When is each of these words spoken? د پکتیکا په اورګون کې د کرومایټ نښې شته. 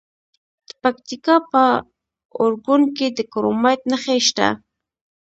د 0.67 0.69
پکتیکا 0.83 1.35
په 1.51 1.63
اورګون 2.39 2.81
کې 2.97 3.07
د 3.17 3.19
کرومایټ 3.31 3.81
نښې 3.91 4.17
شته. 4.27 4.47